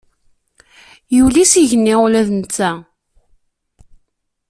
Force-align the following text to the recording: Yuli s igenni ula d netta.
Yuli 1.15 1.45
s 1.51 1.53
igenni 1.61 1.95
ula 2.05 2.21
d 2.27 2.29
netta. 2.37 2.71